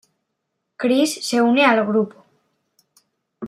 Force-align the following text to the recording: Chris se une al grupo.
Chris 0.77 1.05
se 1.21 1.35
une 1.49 1.59
al 1.63 1.85
grupo. 1.85 2.15